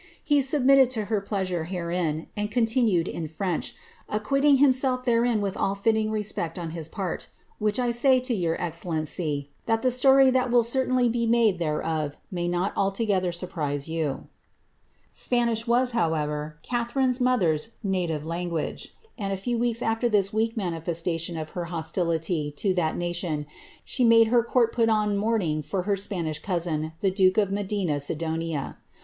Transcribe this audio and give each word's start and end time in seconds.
hn 0.27 0.39
siibmittcil 0.39 0.87
tf» 1.03 1.07
her 1.09 1.21
plfa>iiri' 1.21 1.67
herein, 1.67 2.25
nntl 2.35 2.49
cimtiiiutMl 2.63 2.97
it 3.01 3.07
in 3.07 3.27
French, 3.27 3.75
act^Qiniof 4.09 4.57
hiin'«olf 4.57 5.05
thrrrin 5.05 5.39
with 5.41 5.55
ul! 5.55 5.75
littin}: 5.85 6.09
respcot 6.09 6.55
oji 6.55 6.71
hi« 6.71 6.79
i)art; 6.89 7.27
vliich 7.61 7.77
I 7.77 7.91
say 7.91 8.19
to 8.19 8.33
your 8.33 8.55
excel 8.55 8.93
leiH 8.93 9.19
y, 9.43 9.47
that 9.67 9.83
the 9.83 9.91
story 9.91 10.31
that 10.31 10.49
will 10.49 10.63
certainly 10.63 11.07
he 11.07 11.27
niarlt' 11.27 11.59
thenK)f 11.59 12.13
may 12.31 12.47
not 12.47 12.73
altc^ether 12.73 13.31
sur* 13.31 13.47
|»rise 13.55 13.87
you."" 13.87 14.25
Si)ani!<li 15.13 15.67
was, 15.67 15.91
however, 15.91 16.57
Catharine's 16.63 17.19
mother^s 17.19 17.73
native 17.83 18.23
languai^, 18.23 18.87
and, 19.19 19.31
a 19.31 19.37
few 19.37 19.59
weeks 19.59 19.83
after 19.83 20.09
this 20.09 20.33
weak 20.33 20.55
manifestiition 20.57 21.37
of 21.39 21.51
her 21.51 21.65
hostility 21.65 22.51
to 22.57 22.73
that 22.73 22.97
nation, 22.97 23.45
she 23.85 24.03
made 24.03 24.29
her 24.29 24.41
court 24.41 24.73
put 24.73 24.89
on 24.89 25.15
mourning 25.15 25.61
for 25.61 25.83
her 25.83 25.95
Spanish 25.95 26.39
cousin, 26.39 26.93
the 27.01 27.11
duke 27.11 27.37
of 27.37 27.51
Medina 27.51 27.99
Sidonia.' 27.99 28.77